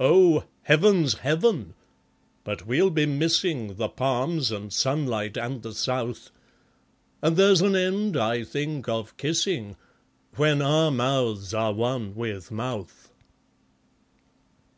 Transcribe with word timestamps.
Oh, 0.00 0.44
Heaven's 0.62 1.18
Heaven! 1.18 1.74
but 2.42 2.66
we'll 2.66 2.88
be 2.88 3.04
missing 3.04 3.74
The 3.76 3.90
palms, 3.90 4.50
and 4.50 4.72
sunlight, 4.72 5.36
and 5.36 5.60
the 5.60 5.74
south; 5.74 6.30
And 7.20 7.36
there's 7.36 7.60
an 7.60 7.76
end, 7.76 8.16
I 8.16 8.44
think, 8.44 8.88
of 8.88 9.18
kissing, 9.18 9.76
When 10.36 10.62
our 10.62 10.90
mouths 10.90 11.52
are 11.52 11.74
one 11.74 12.14
with 12.14 12.50
Mouth. 12.50 13.12